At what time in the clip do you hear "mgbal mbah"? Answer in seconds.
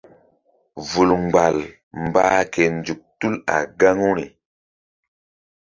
1.23-2.37